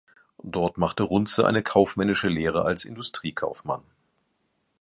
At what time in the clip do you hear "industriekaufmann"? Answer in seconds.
2.85-3.83